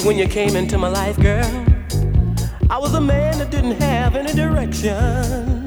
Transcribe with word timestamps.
when 0.00 0.16
you 0.16 0.26
came 0.26 0.56
into 0.56 0.78
my 0.78 0.88
life, 0.88 1.20
girl, 1.20 1.44
I 2.70 2.78
was 2.78 2.94
a 2.94 3.00
man 3.00 3.38
that 3.38 3.50
didn't 3.50 3.80
have 3.80 4.16
any 4.16 4.32
direction. 4.32 5.61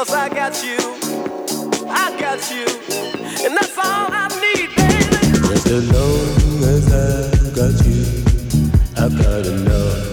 Cause 0.00 0.14
I 0.14 0.30
got 0.30 0.64
you, 0.64 0.78
I 1.90 2.16
got 2.18 2.50
you, 2.50 2.64
and 3.44 3.54
that's 3.54 3.76
all 3.76 4.08
I 4.10 4.28
need, 4.40 4.74
baby. 4.74 5.20
As 5.52 5.92
long 5.92 6.64
as 6.64 6.86
I 6.90 7.28
got 7.54 7.76
you, 7.84 8.00
I've 8.96 9.14
got 9.22 9.44
enough. 9.44 10.08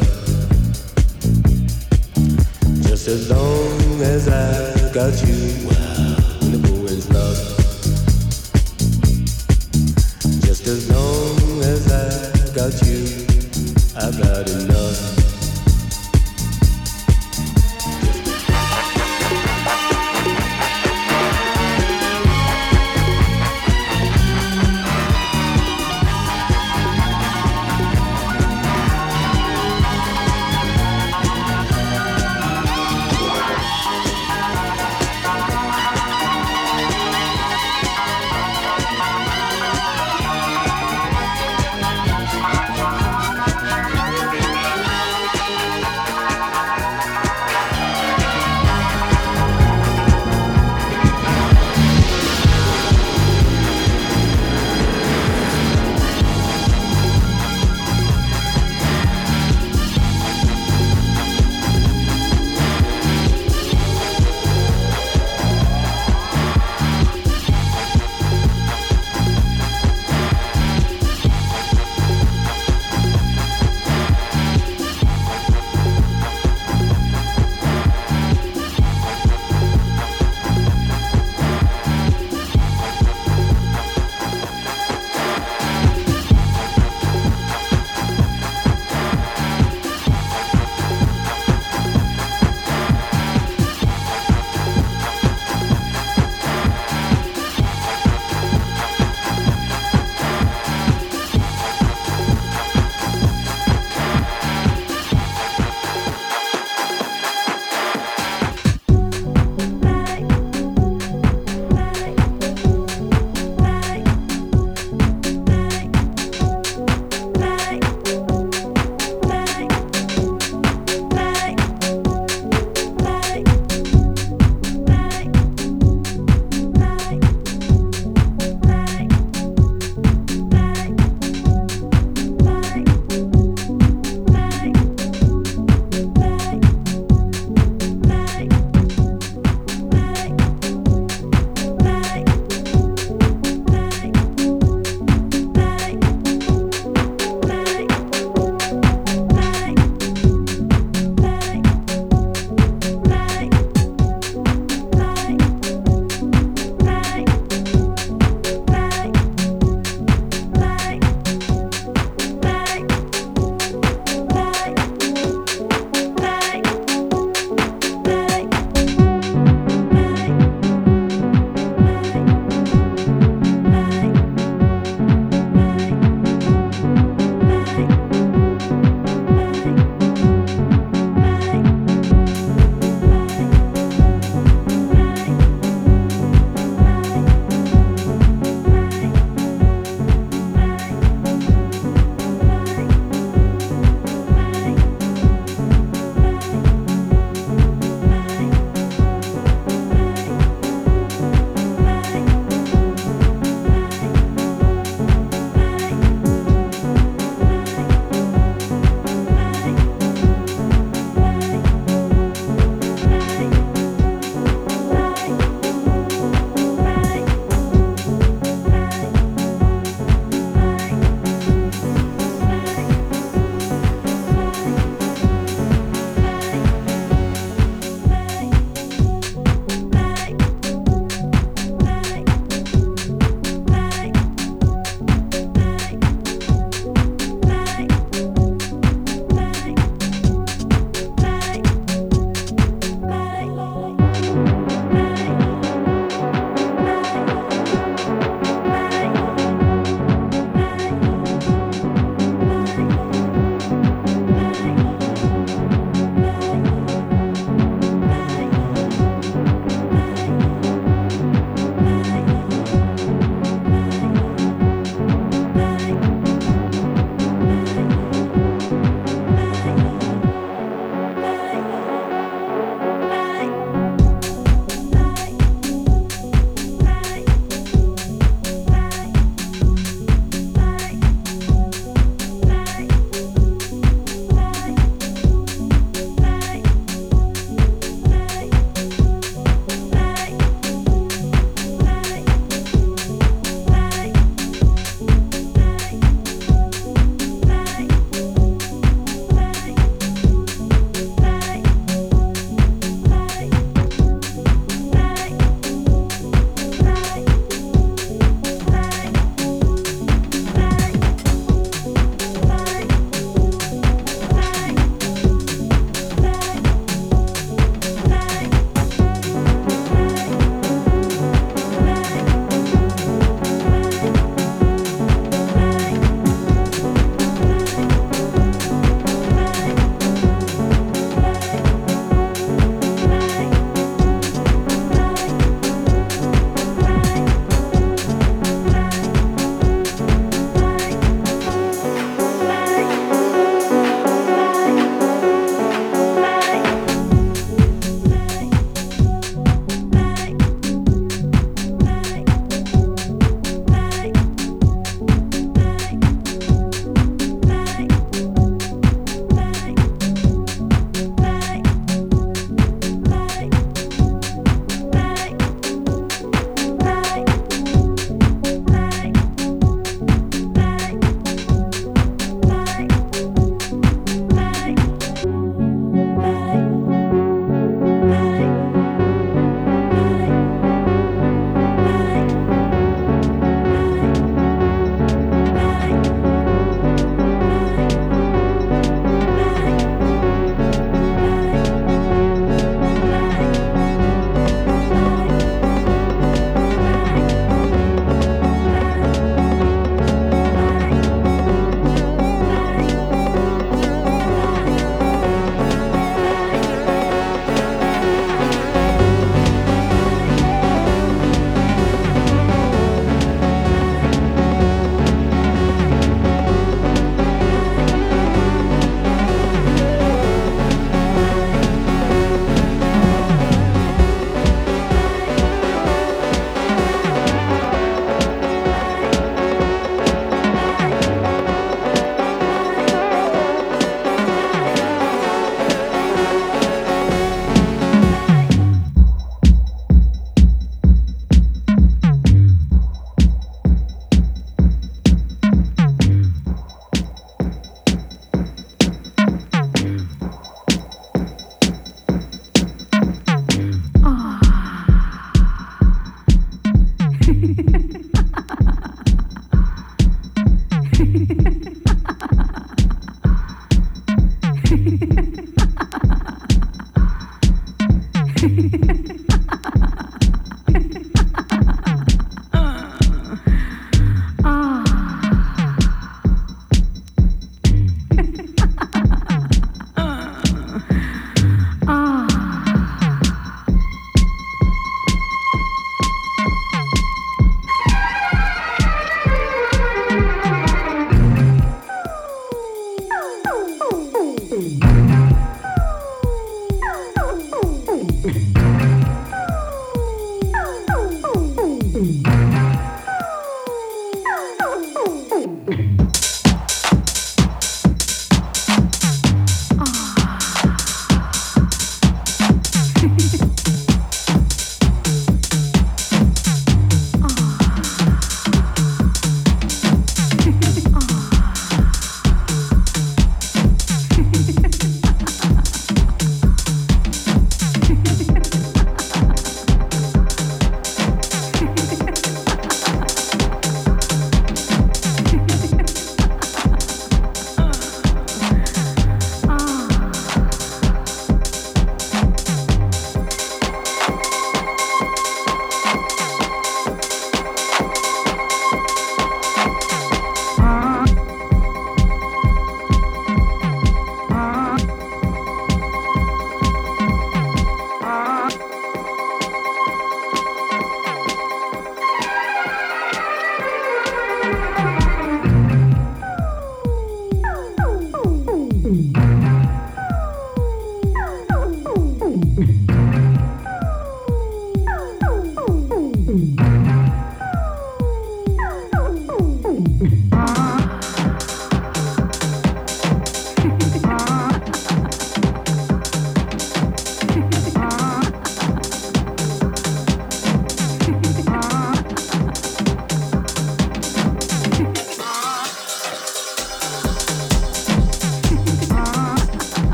Just 2.83 3.07
as 3.07 3.29
long 3.29 4.01
as 4.01 4.27
I 4.27 4.91
got 4.93 5.13
you, 5.25 5.76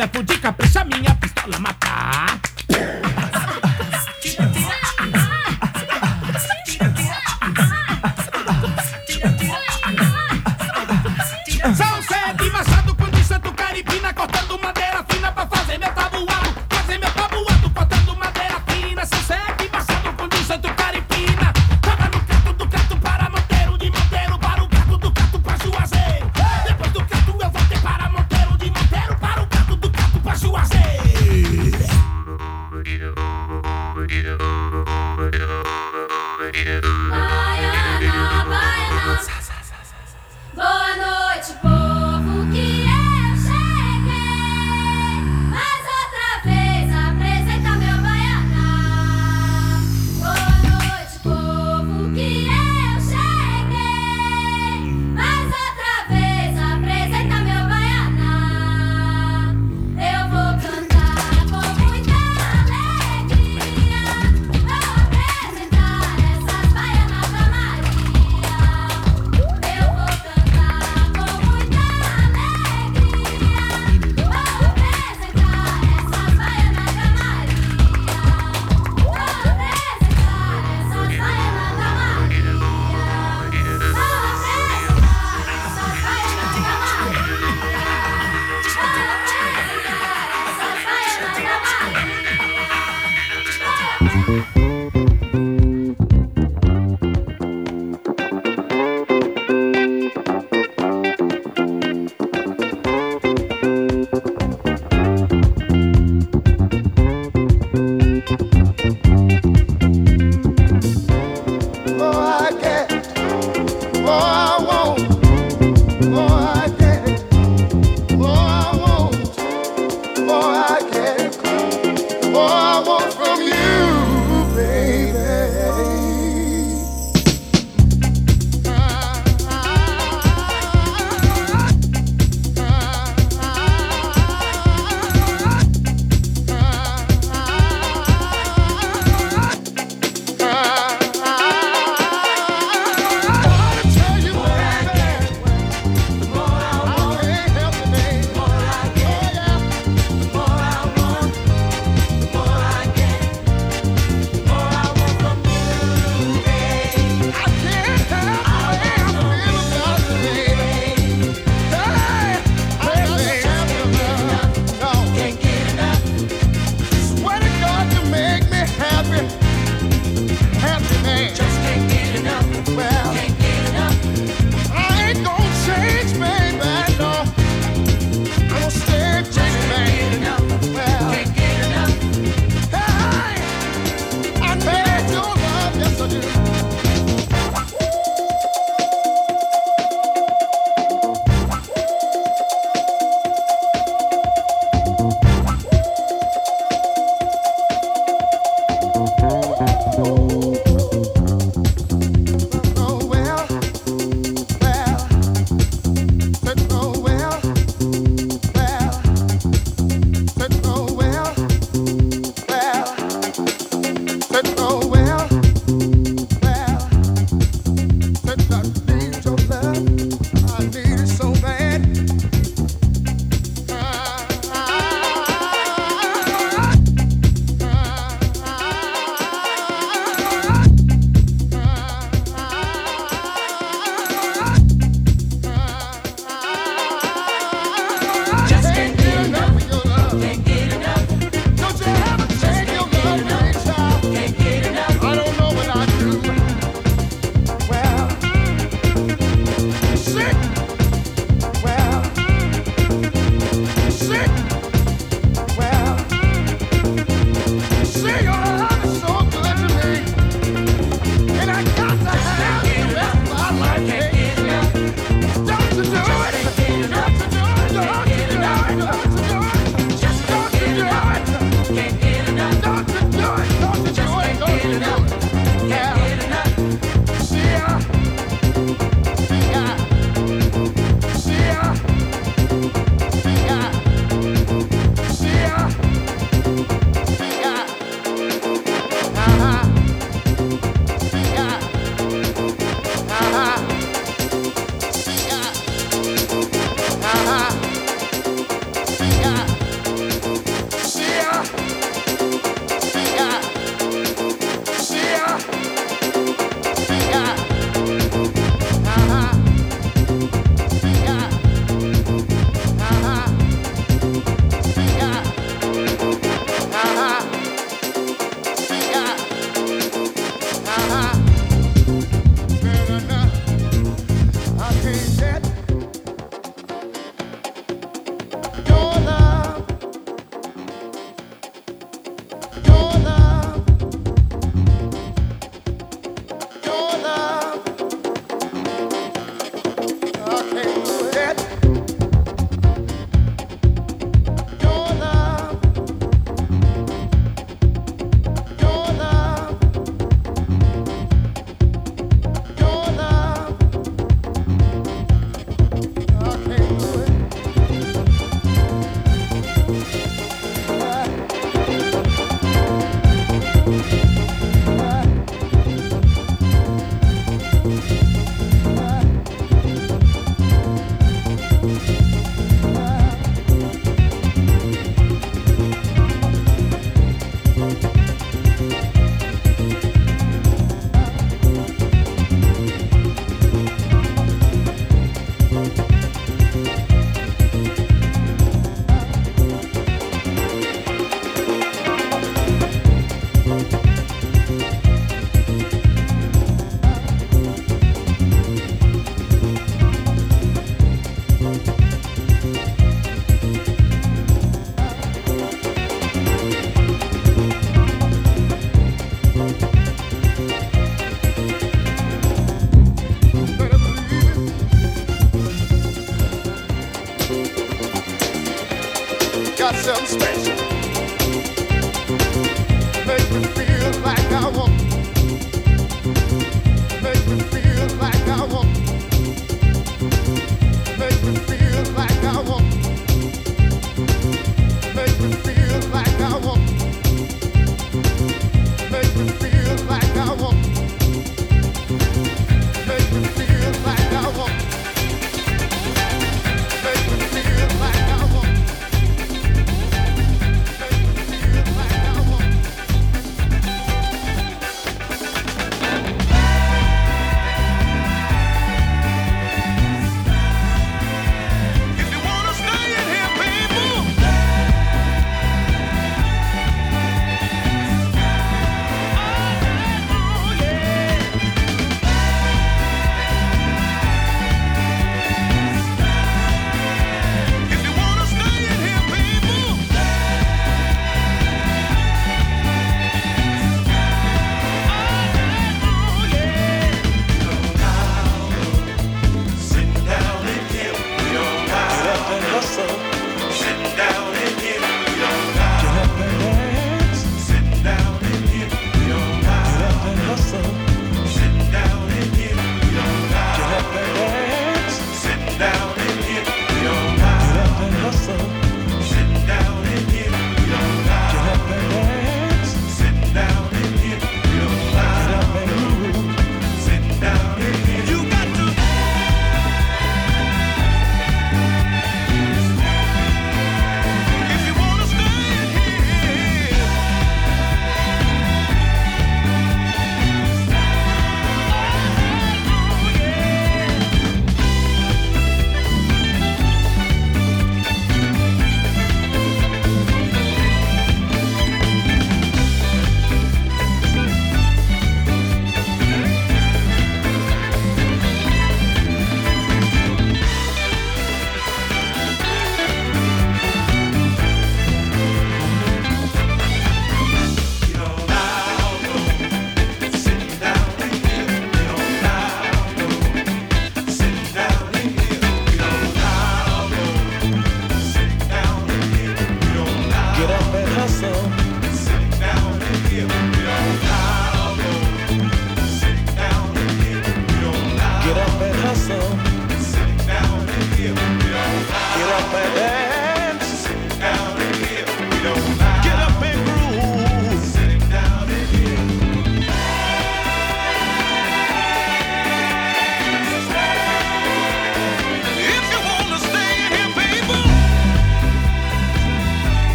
la 0.00 0.10
pucha. 0.10 0.29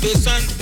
the 0.00 0.08
sun. 0.16 0.59